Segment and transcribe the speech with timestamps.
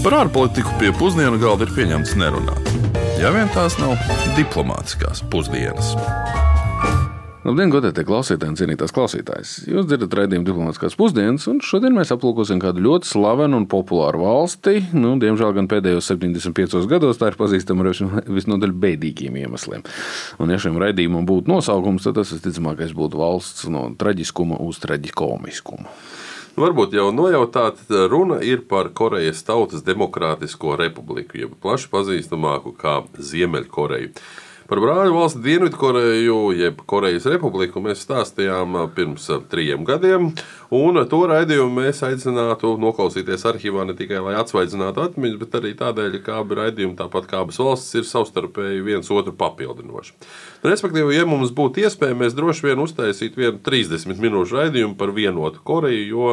[0.00, 2.68] Par ārpolitiku pie pusdienu galda ir pieņemts nerunāt.
[3.20, 3.98] Ja vien tās nav
[4.32, 5.90] diplomātiskās pusdienas.
[7.44, 9.52] Labdien, godētie klausītāji un cienītās klausītājas!
[9.68, 14.86] Jūs dzirdat raidījumu diplomātiskās pusdienas, un šodien mēs aplūkosim kādu ļoti slavenu un populāru valsti.
[14.96, 19.84] Nu, diemžēl gan pēdējos 75 gados tā ir pazīstama ar visnotaļ bēdīgiem iemesliem.
[20.40, 25.92] Un, ja šim raidījumam būtu nosaukums, tad tas visticamākais būtu valsts no traģiskuma uz traģikomiskumu.
[26.58, 27.78] Varbūt jau nojautāt,
[28.10, 34.10] runa ir par Korejas Tautas Demokrātisko republiku, jeb plaši pazīstamāku kā Ziemeļkoreju.
[34.70, 40.28] Par brāļu valsti Dienvidkoreju, jeb Korejas republiku, mēs stāstījām pirms trim gadiem.
[40.70, 46.14] Un to raidījumu mēs aicinātu noklausīties arhīvā ne tikai lai atsvaidzinātu atmiņas, bet arī tādēļ,
[46.22, 50.14] ka abi raidījumi, tāpat kā abas valstis, ir savstarpēji viens otru papildinoši.
[50.62, 55.66] Respektīvi, ja mums būtu iespēja, mēs droši vien uztaisītu vienu 30 minūšu raidījumu par vienotu
[55.66, 56.30] Koreju, jo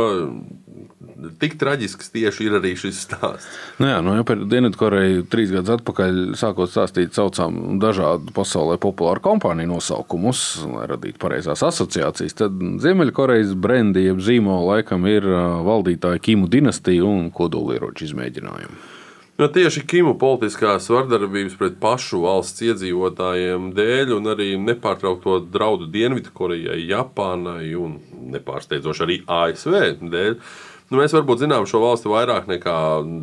[1.42, 3.48] tik traģisks tieši ir arī šis stāsts.
[3.82, 9.24] Nu jā, nu, ja par Dienvidkoreju trīs gadus atpakaļ sākot stāstīt, saucām dažādu pasaulē populāru
[9.30, 15.26] kompāniju nosaukumus, lai radītu pareizās asociācijas, tad Ziemeļkorejas brendi, jeb zīmola laikam ir
[15.68, 18.96] valdītāja Kimu dinastija un kodolieroču izmēģinājumi.
[19.38, 26.80] Nu, tieši Kimu politiskās vardarbības pret pašu valsts iedzīvotājiem dēļ un arī nepārtraukto draudu Dienvidkorejai,
[26.90, 28.00] Japānai un
[28.34, 30.40] nepārsteidzoši arī ASV dēļ
[30.88, 32.74] Nu, mēs varbūt zinām šo valsti vairāk nekā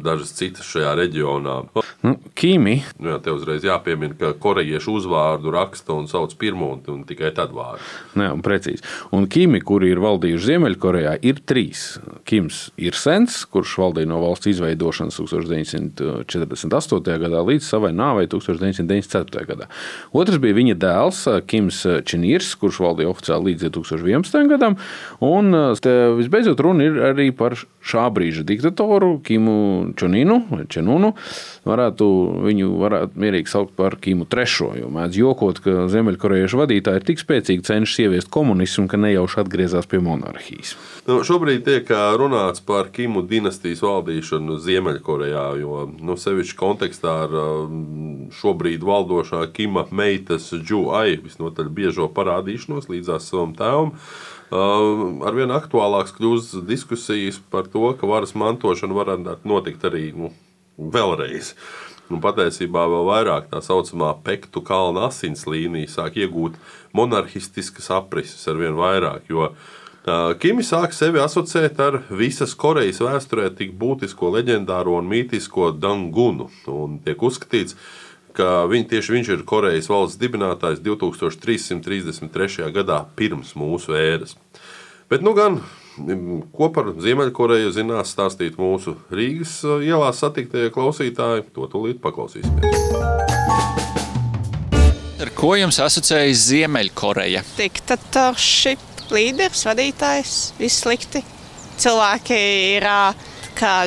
[0.04, 1.54] dažas citas šajā reģionā.
[2.04, 2.74] Nu, Kīmi.
[3.00, 7.30] Nu, jā, te uzreiz jāpiemina, ka korejiešu uzvārdu raksta un sauc pirmo un, un tikai
[7.32, 7.80] tad vārdu.
[8.12, 8.84] Nu, jā, un precīzi.
[9.16, 11.86] Un Kīmi, kuri ir valdījuši Ziemeļkorejā, ir trīs.
[12.28, 17.16] Kims ir sens, kurš valdīja no valsts izveidošanas 1948.
[17.24, 19.46] gadā līdz savai nāvei 1994.
[19.48, 19.70] gadā.
[20.12, 24.52] Otrs bija viņa dēls Kims Čenīrs, kurš valdīja oficiāli līdz 2011.
[24.52, 24.76] gadam.
[25.24, 25.56] Un
[26.20, 31.12] visbeidzot runa ir arī par par šā brīža diktatoru Kimu Čuninu Čenunu.
[31.64, 32.06] Varētu
[32.44, 34.80] viņu varētu mierīgi saukt par Kimu III.
[34.80, 39.88] Jo mēdz jokot, ka Ziemeļkorejiešu vadītāji ir tik spēcīgi cenšas ieviest komunismu, ka nejauši atgriezās
[39.88, 40.74] pie monarhijas.
[41.06, 47.36] Nu, šobrīd tiek runāts par Kimu dinastijas valdīšanu Ziemeļkorejā, jo nu, sevišķi kontekstā ar
[48.40, 53.92] šobrīd valdošā Kima meitas Džuai visnotaļ biežo parādīšanos līdzās savam tēvam.
[54.52, 60.32] Arvien aktuālāks kļūst diskusijas par to, ka varas mantošana varētu notikt arī nu,
[60.78, 61.54] vēlreiz.
[62.12, 66.58] Un patiesībā vēl vairāk tā saucamā Pektu kalna asins līnija sāk iegūt
[66.92, 69.24] monarhistiskas aprises ar vien vairāk.
[69.32, 69.54] Jo
[70.04, 76.50] Kimi sāk sevi asociēt ar visas Korejas vēsturē tik būtisko leģendāro un mītisko Dangunu.
[76.68, 77.80] Un tiek uzskatīts, ka
[78.34, 82.68] ka viņ, tieši viņš ir Korejas valsts dibinātājs 2333.
[82.74, 84.36] gadā pirms mūsu ēras.
[85.10, 85.60] Bet nu gan
[86.54, 92.80] ko par Ziemeļkoreju zinās stāstīt mūsu Rīgas ielās satiktie klausītāji, to tūlīt paklausīsimies.
[95.22, 97.44] Ar ko jums asociējas Ziemeļkoreja?
[97.58, 98.74] Diktatorši,
[99.14, 101.22] līderis, vadītājs, viss slikti.
[101.78, 102.40] Cilvēki
[102.74, 102.88] ir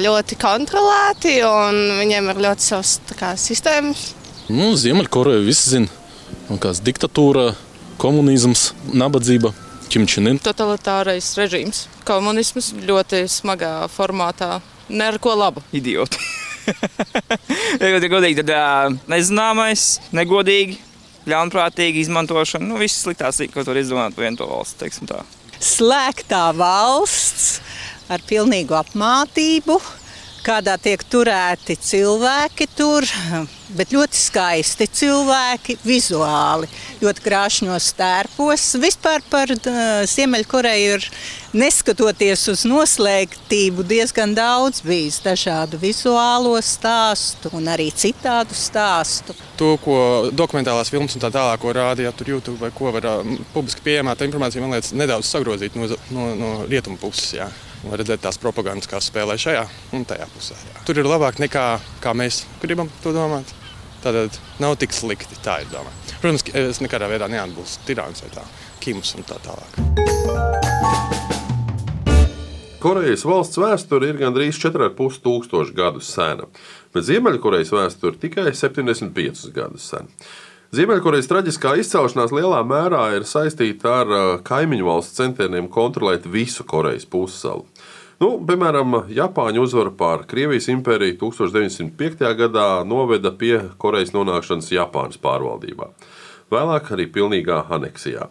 [0.04, 4.14] ļoti kontrolēti un viņiem ir ļoti savas kā, sistēmas
[4.48, 5.90] Nu, Ziemeļkoreja visi zina.
[6.64, 7.50] Kāds diktatūra,
[8.00, 9.52] komunisms, nabadzība.
[9.88, 10.36] Kimčinin.
[10.44, 14.58] Totalitārais režīms, komunisms ļoti smagā formātā.
[14.92, 15.64] Ne ar ko labu.
[15.76, 16.20] Idioti.
[17.80, 19.86] ja godīgi, tad nezināmais,
[20.16, 20.76] negodīgi,
[21.32, 22.68] ļaunprātīgi izmantošana.
[22.68, 25.00] Nu, viss sliktās, ko tur izdomāt par vienu to valsts.
[25.64, 27.62] Slēgtā valsts
[28.12, 29.80] ar pilnīgu apmātību
[30.48, 33.08] kādā tiek turēti cilvēki tur,
[33.76, 36.70] bet ļoti skaisti cilvēki, vizuāli,
[37.02, 38.70] ļoti krāšņos tērpos.
[38.82, 39.52] Vispār par
[40.08, 41.08] Ziemeļkoreju ir,
[41.58, 49.36] neskatoties uz noslēgtību, diezgan daudz bijis dažādu vizuālo stāstu un arī citādu stāstu.
[49.60, 49.98] To, ko
[50.32, 53.10] dokumentālās filmas un tā tālāk, ko rādīja tur YouTube vai ko var
[53.56, 57.34] publiski pieejamā, tā informācija man liekas nedaudz sagrozīt no, no, no rietumu puses.
[57.40, 57.50] Jā.
[57.86, 60.58] Var redzēt tās propagandas, kas spēlē šajā un tajā pusē.
[60.58, 60.82] Jā.
[60.88, 61.68] Tur ir labāk nekā
[62.18, 63.54] mēs gribam to domāt.
[64.02, 65.38] Tad nav tik slikti.
[65.44, 65.94] Tā ir doma.
[66.22, 68.46] Protams, es nekādā veidā neatbalstu tirāns vai tā,
[68.82, 69.78] Kimus un tā tālāk.
[72.82, 76.46] Korejas valsts vēsture ir gandrīz 4,5 tūkstoši gadu sena,
[76.94, 80.30] bet Ziemeļkorejas vēsture tikai 75 gadus sena.
[80.76, 84.10] Ziemeļkorejas traģiskā izcelšanās lielā mērā ir saistīta ar
[84.44, 87.64] kaimiņu valsts centieniem kontrolēt visu Korejas pussalu.
[88.20, 92.26] Nu, piemēram, Japāņu uzvara pār Krievijas impēriju 1905.
[92.42, 95.88] gadā noveda pie Korejas nonākšanas Japānas pārvaldībā.
[96.52, 98.28] Vēlāk arī pilnīgā aneksijā.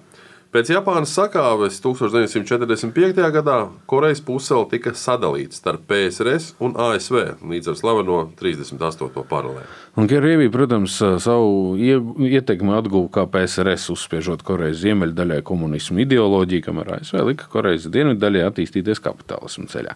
[0.56, 3.18] Pēc Japānas sakāves 1945.
[3.34, 9.26] gadā Korejas pusēla tika sadalīta starp PSRS un ASV līdz ar slaveno 38.
[9.28, 9.66] paralēli.
[9.96, 10.94] Krievija, protams,
[11.24, 18.46] savu ietekmi atguva kā PSRS, uzspiežot Korejas ziemeļdaļai komunismu ideoloģiju, kamēr ASV lika Korejas dienviddaļai
[18.48, 19.92] attīstīties kapitālismu ceļā.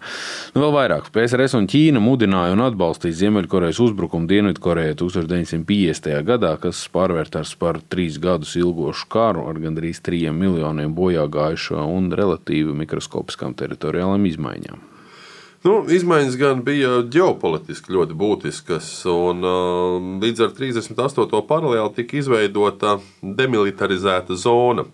[0.52, 6.20] Nu, vēl vairāk, PSRS un Ķīna mudināja un atbalstīja Ziemeļkorejas uzbrukumu Dienvidkorejai 1950.
[6.28, 10.49] gadā, kas pārvērtās par trīs gadus ilgošu karu ar gandrīz trījiem miljoniem
[10.94, 14.90] bojā gājušo un relatīvi mikroskopiskām teritoriālām izmaiņām.
[15.60, 21.42] Nu, izmaiņas gan bija ģeopolitiski ļoti būtiskas, un uh, līdz ar 38.
[21.44, 24.86] paralēli tika izveidota demilitarizēta zona.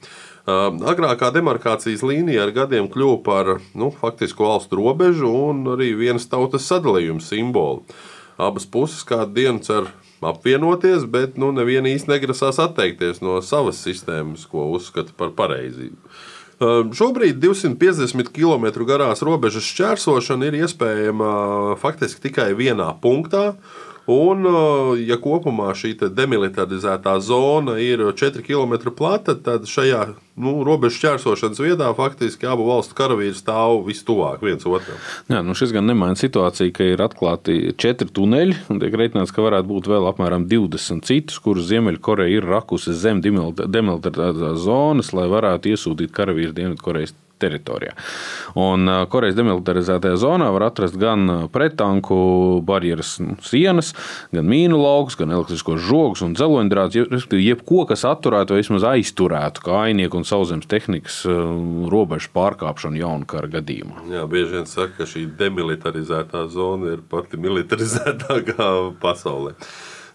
[0.47, 6.27] Uh, agrākā demarkācijas līnija ar gadiem kļuva par nu, faktisku valstu robežu un arī vienas
[6.31, 7.87] tautas sadalījuma simbolu.
[8.35, 9.93] Abas puses kādu dienu cer
[10.25, 15.99] apvienoties, bet nu, neviena īsti negrasās atteikties no savas sistēmas, ko uzskata par pareizību.
[16.97, 23.59] Šobrīd 250 km garās robežas šķērsošana ir iespējama faktiski tikai vienā punktā.
[24.07, 24.47] Un,
[25.03, 30.05] ja kopumā šī demilitarizētā zona ir 4 km plata, tad šajā
[30.39, 35.01] nu, robežu šķērsošanas vietā faktiski abu valstu karavīri stāv vistuvāk viens otram.
[35.33, 39.43] Jā, nu šis gan nemaina situāciju, ka ir atklāti četri tuneļi, un tiek reiķināts, ka
[39.43, 45.75] varētu būt vēl apmēram 20 citus, kurus Ziemeļkoreja ir rakusi zem demilitarizētās zonas, lai varētu
[45.75, 47.95] iesūtīt karavīru Dienvidkorejas teritorijā.
[48.59, 52.19] Un Korejas demilitarizētajā zonā var atrast gan pretanku
[52.67, 53.93] barjeras nu, sienas,
[54.35, 59.67] gan mīnu laukus, gan elektriskos žogus un dzeloņdrāts, respektīvi jebko, kas atturētu vai vismaz aizturētu
[59.67, 61.23] kājnieku un sauszemes tehnikas
[61.93, 64.07] robežu pārkāpšanu jaunu kara gadījumā.
[64.13, 68.71] Jā, bieži vien saka, ka šī demilitarizētā zona ir pati militarizētākā
[69.05, 69.57] pasaulē.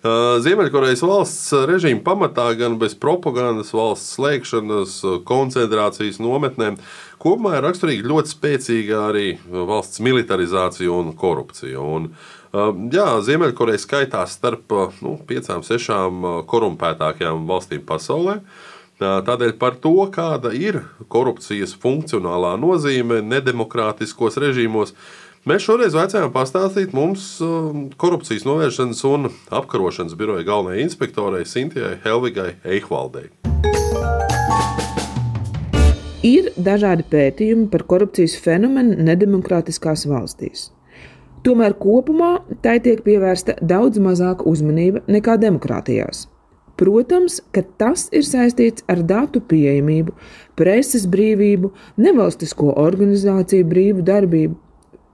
[0.01, 4.95] Ziemeļkorejas valsts režīma pamatā gan bez propagandas, valsts slēgšanas,
[5.30, 6.80] koncentrācijas nometnēm
[7.21, 11.86] kopumā ir raksturīga ļoti spēcīga arī valsts militarizācija un korupcija.
[11.86, 12.09] Un,
[12.89, 14.74] jā, Ziemeļkoreja skaitās starp
[15.06, 18.39] nu, piecām, sešām korumpētākajām valstīm pasaulē.
[19.01, 20.83] Tādēļ par to, kāda ir
[21.13, 24.95] korupcijas funkcionālā nozīme nedemokrātiskos režīmos,
[25.50, 32.52] Mēs šoreiz vaicājām pastāstīt mums um, korupcijas novēršanas un apkarošanas biroja galvenajai inspektorai Sintijai Helvigai
[32.62, 33.32] Eihvaldei.
[36.22, 40.70] Ir dažādi pētījumi par korupcijas fenomenu nedemokrātiskās valstīs.
[41.42, 46.28] Tomēr kopumā tai tiek pievērsta daudz mazāka uzmanība nekā demokrātijās.
[46.78, 50.14] Protams, ka tas ir saistīts ar datu pieejamību,
[50.54, 54.68] preses brīvību, nevalstisko organizāciju brīvu darbību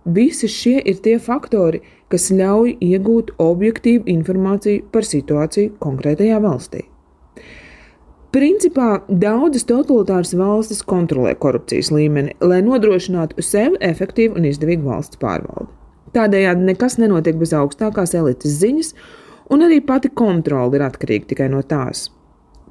[0.07, 6.85] Visi šie ir tie faktori, kas ļauj iegūt objektīvu informāciju par situāciju konkrētajā valstī.
[8.31, 15.71] Principā daudzas totalitāras valstis kontrolē korupcijas līmeni, lai nodrošinātu sev efektīvu un izdevīgu valsts pārvaldi.
[16.15, 18.93] Tādējādi nekas nenotiek bez augstākās elites ziņas,
[19.51, 22.07] un arī pati kontrole ir atkarīga tikai no tās.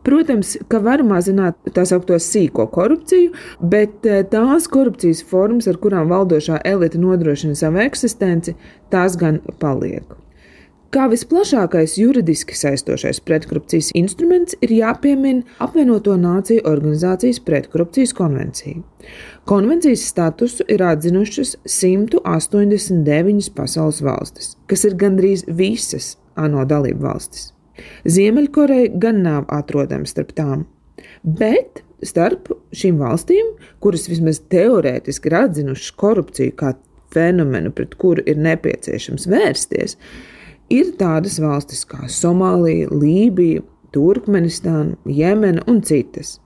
[0.07, 3.33] Protams, ka var mazināt tā saucamo sīko korupciju,
[3.73, 8.55] bet eh, tās korupcijas formas, ar kurām valdošā elite nodrošina savu eksistenci,
[8.93, 10.15] tās gan paliek.
[10.95, 18.79] Kā visplašākais juridiski saistošais pretkorupcijas instruments ir jāpiemina apvienoto nāciju organizācijas pretkorupcijas konvencija.
[19.51, 27.56] Konvencijas statusu ir atzinušas 189 pasaules valstis, kas ir gandrīz visas ANO dalību valstis.
[28.09, 30.65] Ziemeļkoreja gan nav atrodama starp tām,
[31.23, 36.75] bet starp šīm valstīm, kuras vismaz teorētiski ir atzinušas korupciju kā
[37.15, 39.97] fenomenu, pret kuru ir nepieciešams vērsties,
[40.73, 43.65] ir tādas valstis kā Somālija, Lībija,
[43.95, 46.37] Turkmenistāna, Jemena un citas.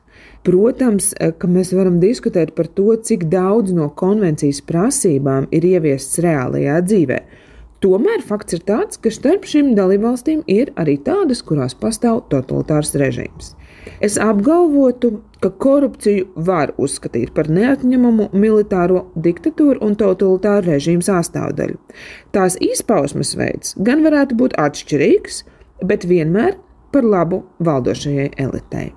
[0.45, 6.79] Protams, ka mēs varam diskutēt par to, cik daudz no konvencijas prasībām ir ieviests reālajā
[6.87, 7.40] dzīvēm
[7.81, 13.55] Tomēr fakts ir tāds, ka starp šīm dalībvalstīm ir arī tādas, kurās pastāv totalitārs režīms.
[14.05, 21.81] Es apgalvotu, ka korupciju var uzskatīt par neatņemamu militāro diktatūru un totalitāru režīmu sastāvdaļu.
[22.37, 25.45] Tās izpausmes veids gan varētu būt atšķirīgs,
[25.81, 26.59] bet vienmēr
[26.93, 28.91] par labu valdošajai elitei.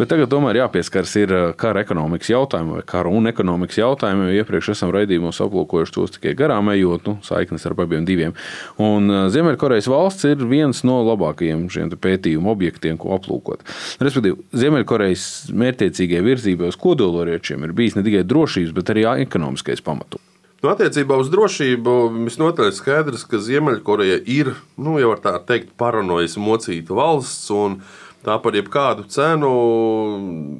[0.00, 4.30] Bet tagad tomēr jāpieskars ir uh, kara ekonomikas jautājumam, vai kara un ekonomikas jautājumam.
[4.32, 8.32] Iepriekš esam raidījumos aplūkojuši tos tikai garām ejot, nu, saiknes ar abiem diviem.
[8.80, 13.66] Un uh, Ziemeļkorejas valsts ir viens no labākajiem šiem pētījumu objektiem, ko aplūkot.
[14.00, 20.24] Respektīvi, Ziemeļkorejas mērķiecīgie virzībai uz kodoloriečiem ir bijis ne tikai drošības, bet arī ekonomiskais pamatojums.
[20.60, 21.92] Nu, attiecībā uz drošību
[22.26, 27.48] visnotaļ skaidrs, ka Ziemeļkoreja ir, nu, jau tā teikt, paranojas mocīta valsts.
[27.56, 27.82] Un,
[28.26, 29.52] tā par jebkādu cenu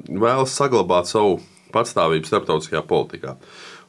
[0.09, 1.39] vēlas saglabāt savu
[1.71, 3.35] patstāvību starptautiskajā politikā.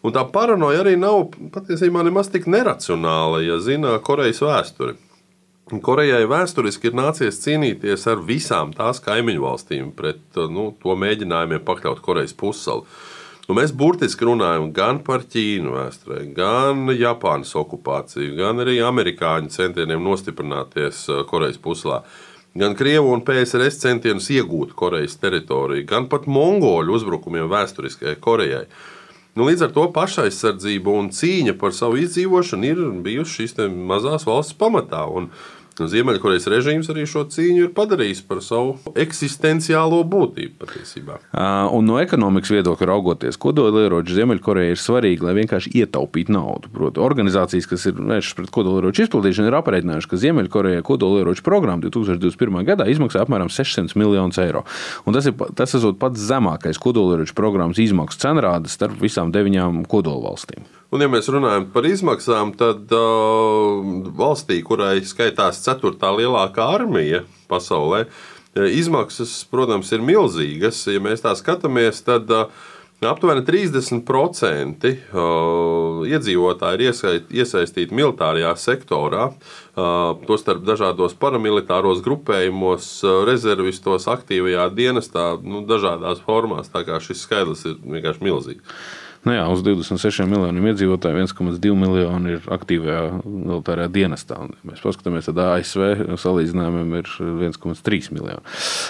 [0.02, 4.98] Un tā paranoja arī nav patiesībā nemaz tik neracionāla, ja zina Korejas vēsturi.
[5.82, 12.02] Korejai vēsturiski ir nācies cīnīties ar visām tās kaimiņu valstīm pret nu, to mēģinājumiem pakļaut
[12.04, 12.84] Korejas pussalu.
[13.48, 20.02] Nu, mēs burtiski runājam gan par Ķīnu vēsturē, gan Japānas okupāciju, gan arī amerikāņu centieniem
[20.04, 22.02] nostiprināties Korejas puslā
[22.58, 28.66] gan Krievu un PSRS centienus iegūt Korejas teritoriju, gan pat mongoļu uzbrukumiem vēsturiskajai Korejai.
[29.32, 34.58] Nu, līdz ar to pašaizsardzība un cīņa par savu izdzīvošanu ir bijusi šīs mazās valsts
[34.60, 35.06] pamatā.
[35.08, 41.18] Un, Nu, Ziemeļkorejas režīms arī šo cīņu ir padarījis par savu eksistenciālo būtību patiesībā.
[41.72, 46.72] Un no ekonomikas viedokļa raugoties, kodolieroči Ziemeļkorejai ir svarīgi, lai vienkārši ietaupītu naudu.
[46.74, 52.62] Proti, organizācijas, kas ir vēršas pret kodolieroču izplatīšanu, ir aprēķinājušas, ka Ziemeļkorejai kodolieroču programma 2021.
[52.68, 54.66] gadā izmaksā apmēram 600 miljonus eiro.
[55.06, 60.81] Un tas ir tas esot pats zemākais kodolieroču programmas izmaksu cenrādes starp visām deviņām kodolvalstīm.
[60.92, 63.78] Un, ja mēs runājam par izmaksām, tad uh,
[64.18, 68.04] valstī, kurai skaitās ceturtā lielākā armija pasaulē,
[68.52, 70.82] izmaksas, protams, ir milzīgas.
[70.92, 72.50] Ja mēs tā skatāmies, tad uh,
[73.08, 84.10] aptuveni 30% uh, iedzīvotāji ir iesaistīti militārajā sektorā, uh, tostarp dažādos paramilitāros grupējumos, uh, rezervistos,
[84.12, 86.68] aktīvajā dienestā, nu, dažādās formās.
[86.74, 88.84] Tā kā šis skaidrs ir vienkārši milzīgs.
[89.22, 94.38] Nu jā, uz 26 miljoniem iedzīvotāju 1,2 miljoni ir aktīvajā militārajā dienestā.
[94.66, 98.42] Mēs paskatāmies, tad ASV salīdzinājumam ir 1,3 miljoni.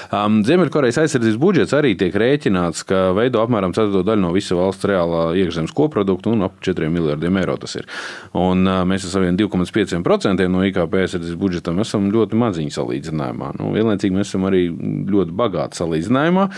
[0.08, 4.88] Um, Ziemeļkorejas aizsardzības budžets arī tiek rēķināts, ka veido apmēram ceturto daļu no visa valsts
[4.88, 7.90] reālā iekšzemes koprodukta un ap 4 miljardiem eiro tas ir.
[8.32, 13.52] Un, uh, mēs ar saviem 2,5% no IKP aizsardzības budžetam esam ļoti maziņi salīdzinājumā.
[13.60, 14.64] Nu, vienlaicīgi mēs esam arī
[15.12, 16.48] ļoti bagāti salīdzinājumā.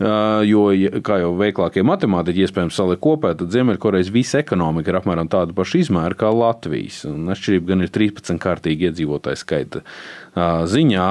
[0.00, 0.62] Jo,
[1.04, 5.82] kā jau veiklākie matemātiķi iespējams saliek kopā, tad Ziemeļkorejas visa ekonomika ir apmēram tāda paša
[5.82, 7.02] izmēra kā Latvijas.
[7.10, 9.84] Un atšķirība gan ir 13 kārtīgi iedzīvotāju skaita
[10.72, 11.10] ziņā,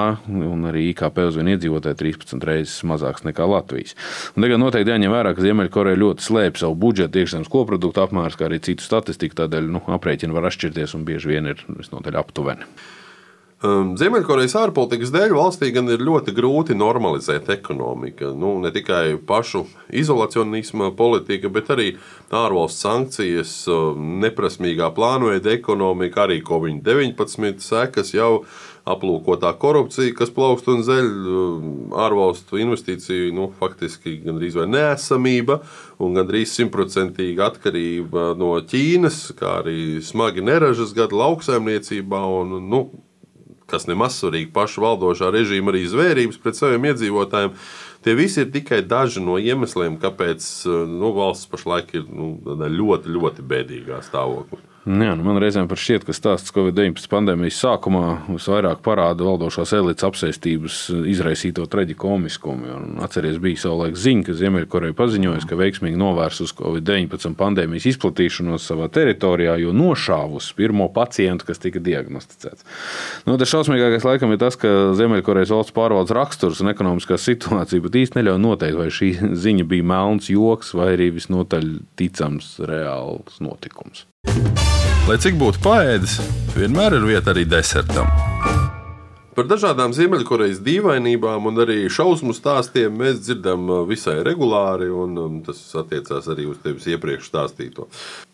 [0.49, 3.93] un arī IKP uz vienu iedzīvotāju 13 reizes mazāks nekā Latvijas.
[4.33, 8.49] Un tagad noteikti jāņem vērā, ka Ziemeļkoreja ļoti slēpj savu budžetu, iekšzemes koproduktu apmērs, kā
[8.49, 9.43] arī citu statistiku.
[9.43, 12.65] Tādēļ nu, aprēķini var atšķirties un bieži vien ir visnotaļ aptuveni.
[13.59, 18.29] Um, Ziemeļkorejas ārpolitikas dēļ valstī gan ir ļoti grūti normalizēt ekonomiku.
[18.31, 21.89] Nu, ne tikai pašu izolacionisma politika, bet arī
[22.31, 28.45] ārvalstu sankcijas, um, neprasmīgā plānveida ekonomika, arī Covid-19 sekas jau
[28.87, 31.67] aplūkotā korupcija, kas plaukst un zeļ, um,
[31.99, 35.59] ārvalstu investīciju nu, faktiski gandrīz vai neesamība
[35.99, 42.23] un gandrīz simtprocentīga atkarība no Ķīnas, kā arī smagi neražas gadi lauksaimniecībā.
[42.39, 42.83] Un, nu,
[43.71, 47.53] kas nemaz svarīgi pašu valdošā režīma arī zvērības pret saviem iedzīvotājiem.
[48.05, 50.45] Tie visi ir tikai daži no iemesliem, kāpēc
[50.87, 54.68] nu, valsts pašlaik ir nu, ļoti, ļoti bēdīgā stāvoklī.
[54.87, 60.77] Jā, nu man reizēm šķiet, ka stāsts Covid-19 pandēmijas sākumā visvairāk parāda valdošās elites apsēstības
[61.11, 62.77] izraisīto traģikomiskumu.
[63.03, 69.57] Atcerieties, bija savulaik ziņa, ka Ziemeļkoreja paziņoja, ka veiksmīgi novērsus Covid-19 pandēmijas izplatīšanos savā teritorijā,
[69.59, 72.63] jo nošāvus pirmo pacientu, kas tika diagnosticēts.
[73.27, 77.99] Nu, tas šausmīgākais laikam ir tas, ka Ziemeļkorejas valsts pārvaldes raksturs un ekonomiskā situācija pat
[77.99, 79.11] īsti neļauj noteikt, vai šī
[79.43, 81.69] ziņa bija melns joks vai arī visnotaļ
[81.99, 84.07] ticams reāls notikums.
[85.09, 86.19] Lai cik būtu paēdis,
[86.53, 88.05] vienmēr ir vieta arī desertam.
[89.33, 95.39] Par dažādām Ziemeļkorejas dīvainībām un arī šausmu stāstiem mēs dzirdam uh, visai regulāri, un um,
[95.41, 97.87] tas attiecās arī uz tevis iepriekš stāstīto.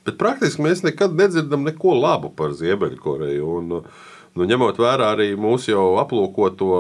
[0.04, 3.56] Bet praktiski mēs nekad nedzirdam neko labu par Ziemeļkoreju.
[3.62, 6.74] Un, uh, nu, ņemot vērā arī mūsu jau aplūkoto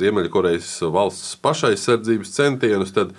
[0.00, 3.12] Ziemeļkorejas valsts pašaizsardzības centienus, tad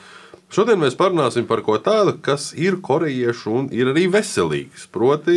[0.48, 4.86] Šodien mēs parunāsim par ko tādu, kas ir korejiešu un ir arī veselīgs.
[4.96, 5.36] Proti,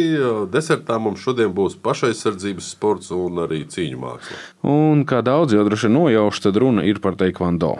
[0.54, 4.38] desertā mums šodien būs pašaizsardzības sports un arī cīņu māksla.
[4.70, 7.72] Un kā daudz jau droši vien nojauš, tad runa ir par taekwondo.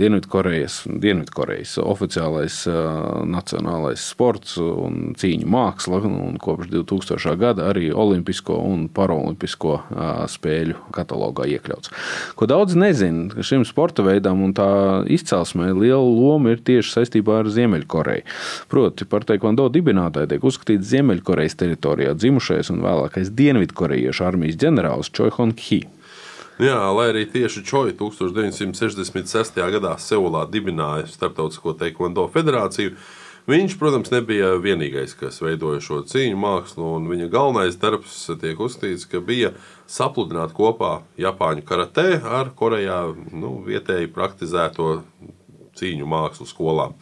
[0.00, 7.36] Dienvidkorejas, Dienvidkorejas oficiālais uh, nacionālais sports un cīņu māksla, un kopš 2000.
[7.38, 11.94] gada arī olimpisko un paralimpisko uh, spēļu katalogā iekļauts.
[12.34, 14.68] Ko daudz nezina, ka šim sporta veidam un tā
[15.06, 18.24] izcelsmē liela loma ir tieši saistībā ar Ziemeļkoreju.
[18.72, 25.32] Proti, par taekwondo dibinātāju tiek uzskatīts Ziemeļkorejas teritorijā dzimušais un vēlākais Dienvidkorejiešu armijas ģenerālis Choi
[25.36, 25.84] Hon Ki.
[26.58, 29.62] Jā, lai arī tieši Čoja 1966.
[29.76, 32.96] gadā Seulā dibināja Startautisko taekwondo federāciju,
[33.48, 39.06] Viņš, protams, nebija vienīgais, kas veidoja šo cīņu mākslu, un viņa galvenais darbs tiek uzskatīts,
[39.08, 39.54] ka bija
[39.88, 42.98] sapludināt kopā Japāņu karatē ar Korejā
[43.32, 44.90] nu, vietēji praktizēto
[45.78, 46.96] cīņu mākslu skolām.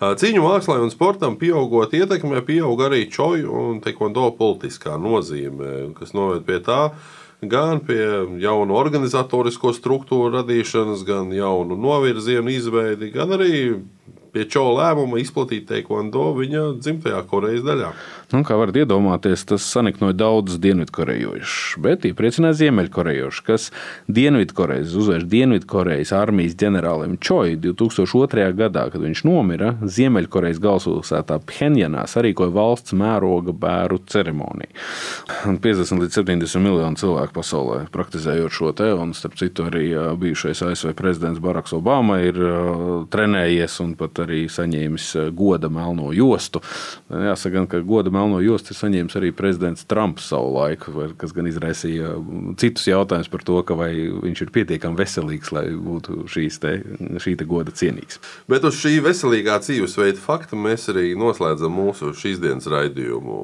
[0.00, 6.42] Cīņu mākslā un sportam pieaugot ietekmē, pieaug arī čoju un tekvondo politiskā nozīme, kas noved
[6.48, 6.88] pie tā,
[7.48, 8.02] gan pie
[8.42, 13.54] jaunu organizatorisko struktūru radīšanas, gan jaunu novirzienu izveidi, gan arī
[14.34, 17.92] pie Čo lēmuma izplatīt teikvando viņa dzimtajā Korejas daļā.
[18.32, 23.66] Nu, kā varat iedomāties, tas saniknoja daudzus dienvidkorejošus, bet iepriecināja ziemeļkorejošus, kas
[24.08, 28.46] Dienvidkorejas, uzvērš Dienvidkorejas armijas ģenerālim Čoi 2002.
[28.56, 34.72] gadā, kad viņš nomira, Ziemeļkorejas galvaspilsētā Phenjanā sarīkoja valsts mēroga bēru ceremoniju.
[35.64, 39.90] 50 līdz 70 miljonu cilvēku pasaulē praktizējot šo te, un starp citu arī
[40.20, 42.38] bijušais ASV prezidents Baraks Obama ir
[43.12, 46.62] trenējies un pat arī saņēmis goda melno jostu.
[47.10, 52.14] Jāsaka, ka goda melno jostu ir saņēmis arī prezidents Trumps savu laiku, kas gan izraisīja
[52.60, 53.90] citus jautājumus par to, vai
[54.24, 56.24] viņš ir pietiekami veselīgs, lai būtu
[56.62, 56.72] te,
[57.24, 58.20] šī te goda cienīgs.
[58.50, 63.36] Bet uz šī veselīgā dzīvesveida fakta mēs arī noslēdzam mūsu šīs dienas raidījumu.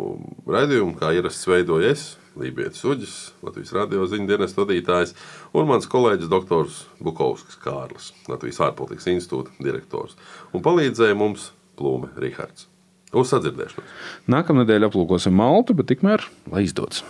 [0.51, 2.09] Raidījumu, kā ierasts, veidoju es,
[2.39, 5.17] Lībijas Uģis, Latvijas radio ziņu dienas vadītājs
[5.57, 10.15] un mans kolēģis doktors Bukovskis Kārlis, Latvijas ārpolitikas institūta direktors.
[10.55, 11.51] Un palīdzēja mums
[11.81, 12.69] Plūme Rihards.
[13.11, 13.97] Uz sadzirdēšanos.
[14.31, 17.03] Nākamnedēļ aplūkosim Maltu, bet tikmēr lai izdodas.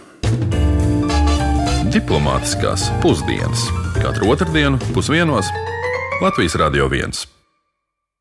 [1.90, 3.66] Diplomātiskās pusdienas
[3.98, 5.50] katru otrdienu pusdienos
[6.22, 7.39] Latvijas Radio 1.